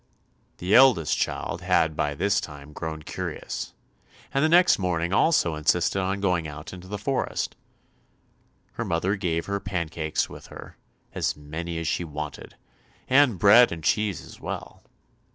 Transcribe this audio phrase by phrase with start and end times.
[0.57, 3.75] The eldest daughter had by this time grown curious,
[4.33, 7.55] and the next morning also insisted on going out into the forest.
[8.71, 12.55] Her mother gave her pancakes with her—as many as she wanted,
[13.07, 14.81] and bread and cheese as well.